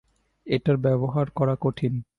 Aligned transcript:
এটা 0.47 0.73
ব্যবহার 0.77 1.27
করা 1.29 1.55
কঠিন। 1.61 1.93